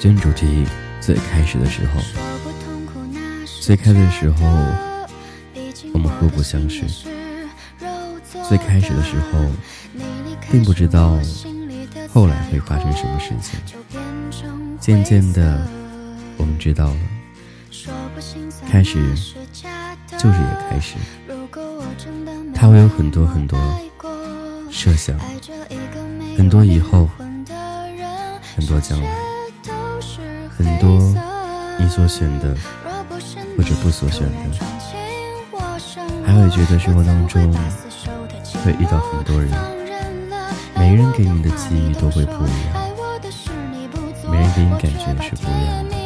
[0.00, 0.64] 今天主题
[0.98, 2.00] 最开始的时候，
[3.60, 4.46] 最开始的时候，
[5.92, 6.86] 我们互不相识。
[8.48, 9.38] 最开始的时候，
[10.50, 11.18] 并不知道
[12.08, 13.60] 后来会发生什么事情。
[14.80, 15.68] 渐渐的，
[16.38, 16.96] 我们知道了，
[18.70, 19.14] 开始
[20.16, 20.94] 就是也开始。
[22.54, 23.60] 他会有很多很多
[24.70, 25.14] 设想，
[26.38, 27.06] 很多以后，
[28.56, 29.29] 很多将来。
[30.62, 31.00] 很多
[31.78, 32.54] 你所选的，
[33.56, 34.34] 或者不所选的，
[36.26, 37.50] 还会觉得生活当中
[38.62, 39.50] 会遇到很多人，
[40.76, 42.76] 每个人给你的机遇都会不一样，
[44.30, 45.96] 每人给你感觉是不一样的。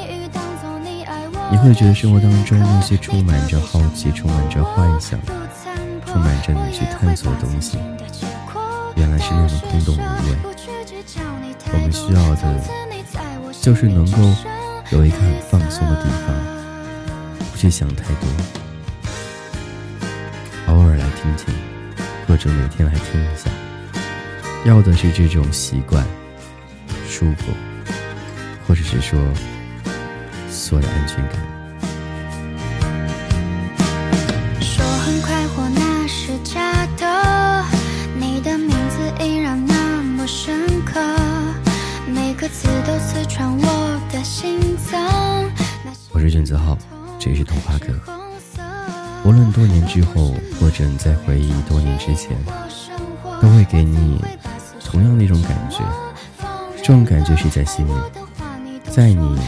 [1.51, 5.19] 你会觉得生活当中那些充满着好奇、充满着幻想、
[6.07, 7.77] 充满着你去探索的东西，
[8.95, 10.37] 原来是那么空洞无味。
[11.73, 12.85] 我们需要的。
[13.61, 14.19] 就是能够
[14.91, 16.35] 有一个很放松的地方，
[17.51, 18.29] 不去想太多，
[20.67, 21.55] 偶尔来听听，
[22.29, 23.51] 或者每天来听一下，
[24.65, 26.05] 要的是这种习惯、
[27.09, 27.53] 舒服，
[28.69, 29.19] 或者是说
[30.51, 31.54] 所有的安全感。
[46.35, 46.77] 我是卷子浩，
[47.17, 47.95] 这是童话哥。
[49.25, 52.37] 无论多年之后，或者你在回忆多年之前，
[53.41, 54.21] 都会给你
[54.85, 55.79] 同样的一种感觉。
[56.79, 57.93] 这种感觉是在心里，
[58.91, 59.39] 在你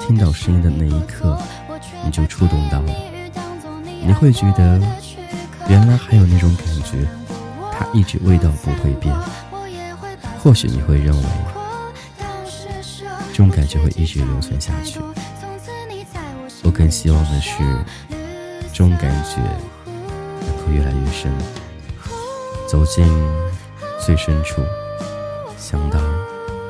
[0.00, 1.38] 听到声音的那一刻，
[2.06, 2.92] 你就触动到了。
[3.84, 4.80] 你会觉得，
[5.68, 7.06] 原来还有那种感觉，
[7.70, 9.14] 它一直味道不会变。
[10.42, 11.22] 或许你会认为。
[13.32, 14.98] 这种感觉会一直留存下去。
[16.80, 17.58] 更希望的是，
[18.72, 19.36] 这种感觉
[20.40, 21.30] 能够越来越深，
[22.66, 23.06] 走进
[23.98, 24.62] 最深处，
[25.58, 26.00] 想到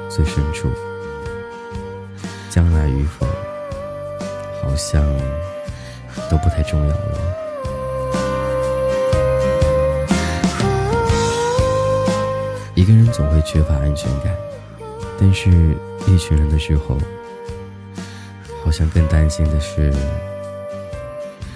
[0.08, 0.68] 最深处。
[2.50, 3.24] 将来与否，
[4.60, 5.00] 好像
[6.28, 7.18] 都不太重要了。
[12.74, 14.36] 一个人总会缺乏安全感，
[15.20, 15.48] 但是。
[16.06, 16.96] 一群人的时候，
[18.64, 19.92] 好像更担心的是，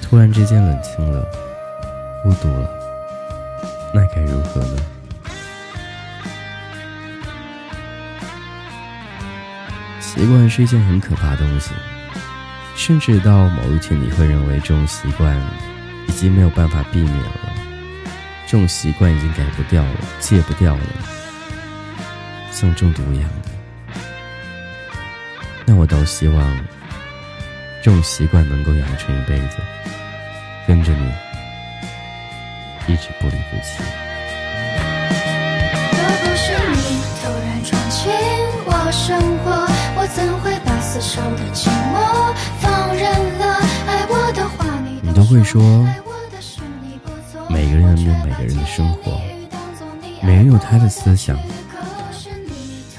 [0.03, 1.25] 突然之间冷清了，
[2.23, 2.69] 孤独了，
[3.93, 4.83] 那该如何呢？
[10.01, 11.73] 习惯是一件很可怕的东西，
[12.77, 15.37] 甚至到某一天，你会认为这种习惯
[16.07, 17.53] 已经没有办法避免了，
[18.47, 20.83] 这种习惯已经改不掉了，戒不掉了，
[22.53, 23.51] 像中毒一样的。
[25.67, 26.59] 那我倒希望，
[27.85, 29.59] 这种习惯能够养成一辈子，
[30.67, 31.05] 跟着你，
[32.91, 33.83] 一直不离不弃。
[35.93, 38.11] 若不是你突然闯进
[38.65, 39.69] 我生活，
[39.99, 43.05] 我怎会把死守的寂寞放任
[43.39, 43.61] 了？
[43.87, 45.61] 爱我的话你你都会说，
[47.51, 49.21] 每个人有每个人的生活，
[50.23, 51.39] 每人有他的思想，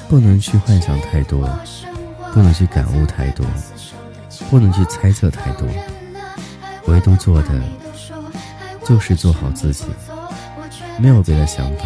[0.07, 1.49] 不能去幻想太多。
[2.33, 3.45] 不能去感悟太多，
[4.49, 5.67] 不能去猜测太多，
[6.85, 7.49] 唯独做的
[8.85, 9.85] 就是做好自己，
[10.97, 11.85] 没有别的想法。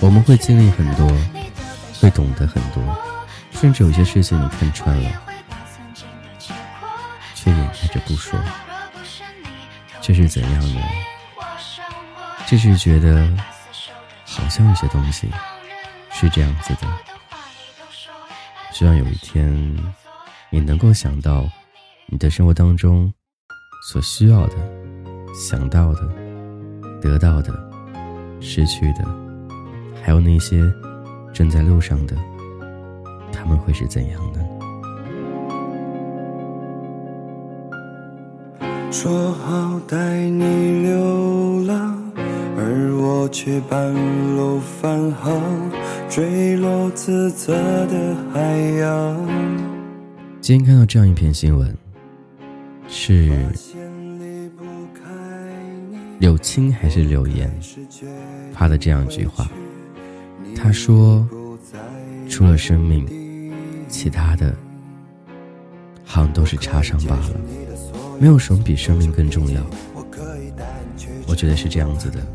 [0.00, 1.06] 我们会经历很多，
[2.00, 2.82] 会懂得很多，
[3.52, 5.10] 甚至有些事情你看穿了，
[7.34, 8.40] 却掩盖着不说，
[10.00, 10.80] 这是怎样呢？
[12.46, 13.30] 这是觉得
[14.24, 15.30] 好像有些东西
[16.10, 16.88] 是这样子的。
[18.72, 19.76] 希望有一天，
[20.52, 21.48] 你能够想到，
[22.06, 23.12] 你的生活当中
[23.88, 24.56] 所需要的、
[25.32, 26.00] 想到的、
[27.00, 27.54] 得到的、
[28.40, 29.04] 失去的，
[30.02, 30.60] 还有那些
[31.32, 32.16] 正在路上的，
[33.32, 34.40] 他们会是怎样的？
[38.90, 39.96] 说好带
[40.28, 41.96] 你流浪，
[42.58, 43.94] 而我却半
[44.36, 45.40] 路返航。
[46.08, 47.54] 坠落自责
[47.86, 48.40] 的海
[48.80, 49.79] 洋。
[50.40, 51.76] 今天看到这样一篇新闻，
[52.88, 53.30] 是
[56.18, 57.52] 柳青还是柳岩
[58.52, 59.46] 发的这样一句话？
[60.56, 61.28] 他说
[62.28, 63.52] ：“除了生命，
[63.86, 64.56] 其他的
[66.04, 67.40] 好像都是插上罢了，
[68.18, 69.62] 没有什么比生命更重要。”
[71.28, 72.26] 我觉得是这样子的。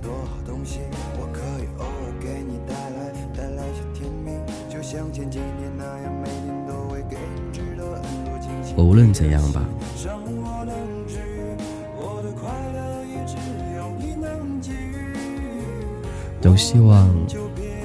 [8.75, 9.63] 我无论怎样吧，
[16.41, 17.09] 都希望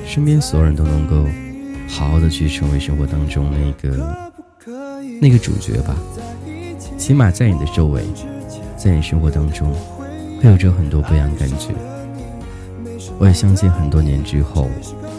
[0.04, 1.24] 身边所有人都能够
[1.88, 4.28] 好好的去成为生活当中那个
[5.20, 5.96] 那个主角吧。
[6.98, 8.02] 起码在你的周围，
[8.76, 9.72] 在你生活当中，
[10.42, 11.68] 会有着很多不一样的感觉。
[13.18, 14.68] 我也相信很多年之后，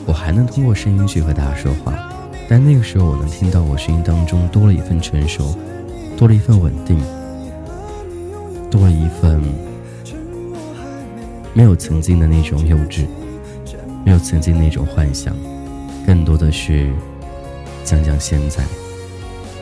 [0.06, 1.94] 我还能通过声音去和大家说话。
[2.52, 5.56] 但那个时候，我能听到我声音当中多了一份成熟，
[6.18, 7.02] 多了一份稳定，
[8.70, 9.42] 多了一份
[11.54, 13.06] 没有曾经的那种幼稚，
[14.04, 15.34] 没有曾经那种幻想，
[16.06, 16.92] 更多的是
[17.86, 18.66] 讲讲现在，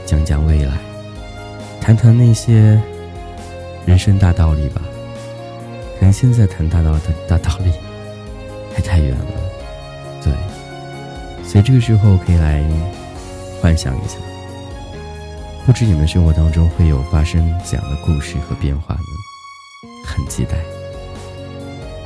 [0.03, 0.73] 讲讲未来，
[1.79, 2.81] 谈谈那些
[3.85, 4.81] 人生大道理吧。
[5.99, 7.71] 可能现在谈大道的大道理
[8.73, 9.38] 还太远了。
[11.49, 12.63] 所以这个时候可以来
[13.59, 14.19] 幻想一下，
[15.65, 19.01] 不知你们生活当中会有发生怎样的故事和变化呢？
[20.05, 20.59] 很期待。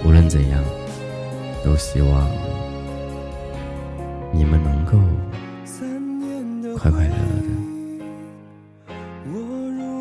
[0.05, 0.63] 无论怎样，
[1.61, 2.31] 都希望
[4.31, 4.97] 你们能够
[6.77, 7.49] 快快乐乐的，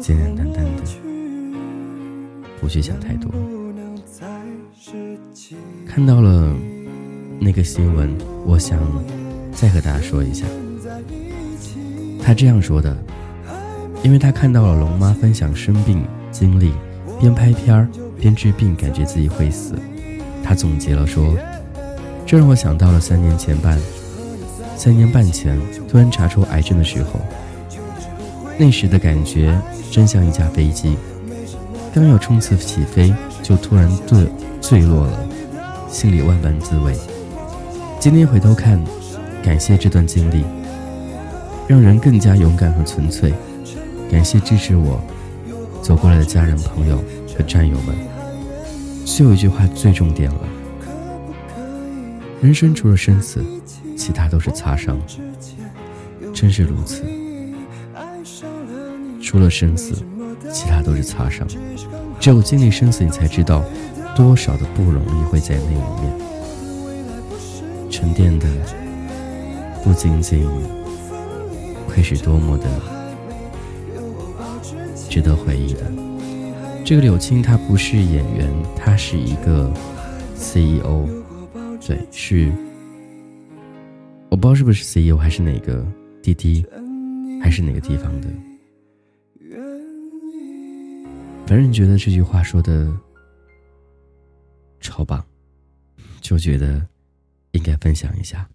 [0.00, 0.82] 简简单单的，
[2.60, 3.28] 不去想太多。
[5.84, 6.54] 看到了
[7.40, 8.16] 那个新闻，
[8.46, 8.78] 我想。
[9.54, 10.44] 再和大家说一下，
[12.20, 12.96] 他这样说的，
[14.02, 16.72] 因为他看到了龙妈分享生病经历，
[17.20, 17.88] 边拍片儿
[18.18, 19.74] 边治病，感觉自己会死。
[20.42, 21.36] 他总结了说，
[22.26, 23.78] 这让我想到了三年前半，
[24.76, 25.56] 三年半前
[25.88, 27.20] 突然查出癌症的时候，
[28.58, 29.56] 那时的感觉
[29.92, 30.96] 真像一架飞机，
[31.94, 33.14] 刚要冲刺起飞，
[33.44, 34.26] 就突然坠
[34.60, 35.24] 坠落了，
[35.88, 36.92] 心里万般滋味。
[38.00, 38.82] 今天回头看。
[39.42, 40.44] 感谢这段经历，
[41.66, 43.34] 让人更加勇敢和纯粹。
[44.10, 45.02] 感谢支持我
[45.82, 47.02] 走过来的家人、朋友
[47.36, 47.96] 和战友们。
[49.04, 50.40] 最后一句话最重点了：
[52.40, 53.44] 人生除了生死，
[53.96, 54.96] 其他都是擦伤。
[56.32, 57.02] 真是如此，
[59.20, 59.94] 除了生死，
[60.52, 61.46] 其他都是擦伤。
[62.20, 63.64] 只有经历生死，你才知道
[64.14, 66.12] 多少的不容易会在那里面
[67.90, 68.46] 沉淀的。
[69.82, 70.48] 不仅仅
[71.88, 72.80] 会是多么的
[75.10, 75.90] 值得回忆的。
[76.84, 79.72] 这个柳青他不是演员，他是一个
[80.34, 81.06] CEO，
[81.86, 82.52] 对，是
[84.30, 85.86] 我不知道是不是 CEO 还是哪个
[86.22, 86.64] 滴滴，
[87.40, 88.28] 还是哪个地方的。
[91.46, 92.90] 反正觉得这句话说的
[94.80, 95.22] 超棒，
[96.20, 96.86] 就觉得
[97.50, 98.48] 应该分享一下。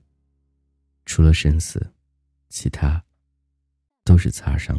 [1.07, 1.93] 除了生死，
[2.49, 3.01] 其他
[4.03, 4.77] 都是擦伤。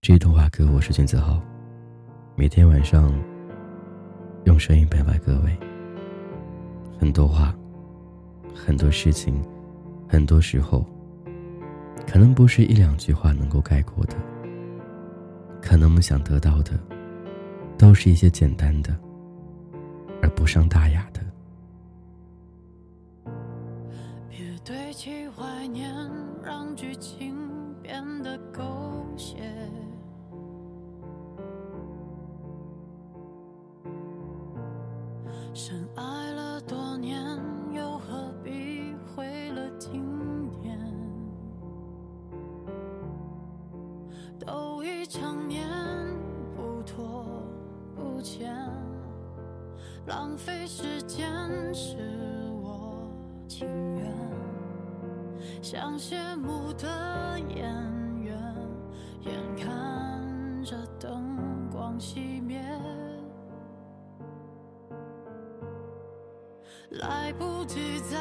[0.00, 1.42] 这一段话歌，我是君子豪，
[2.36, 3.12] 每天晚上
[4.44, 5.58] 用声音陪伴各位。
[7.00, 7.52] 很多话，
[8.54, 9.44] 很多事情，
[10.08, 10.86] 很多时候，
[12.06, 14.16] 可能不是一两句话能够概括的。
[15.60, 16.78] 可能我们想得到的，
[17.76, 18.96] 都是一些简单的，
[20.22, 21.20] 而不伤大雅的。
[24.62, 25.90] 堆砌怀念，
[26.42, 28.62] 让剧情变得狗
[29.16, 29.36] 血。
[35.54, 37.20] 深爱了多年，
[37.72, 40.78] 又何必毁了经典？
[44.38, 45.66] 都已成年，
[46.54, 47.24] 不拖
[47.96, 48.54] 不欠，
[50.06, 51.28] 浪费时间
[51.74, 51.96] 是
[52.62, 53.10] 我
[53.48, 53.89] 情愿。
[55.72, 57.62] 像谢幕的演
[58.20, 58.36] 员，
[59.20, 62.60] 眼看着灯光熄灭，
[66.90, 68.18] 来不及再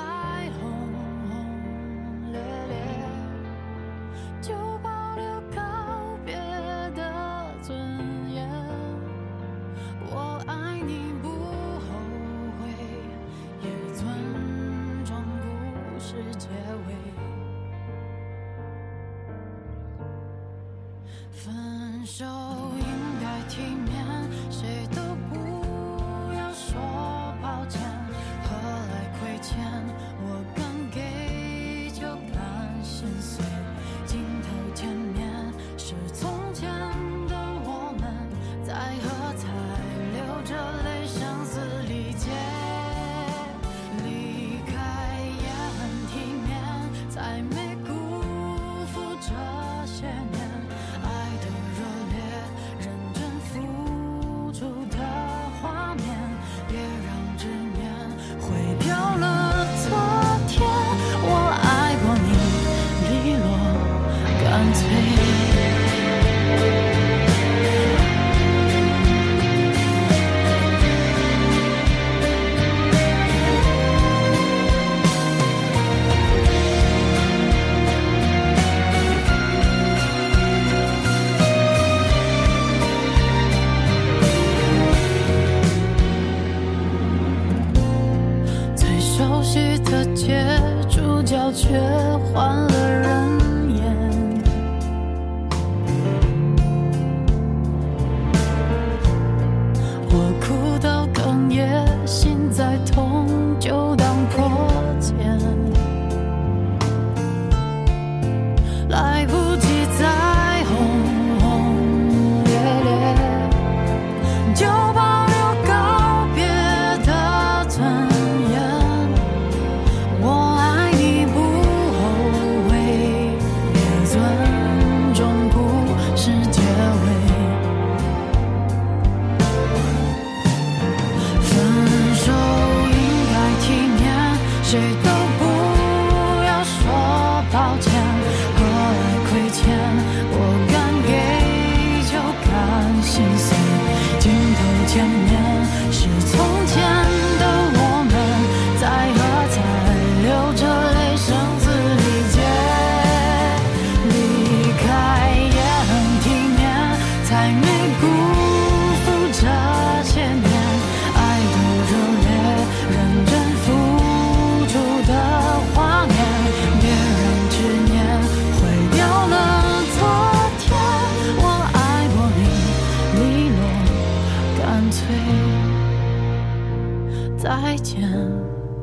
[177.62, 178.10] 再见，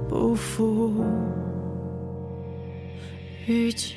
[0.06, 1.02] 不负
[3.47, 3.97] 遇见。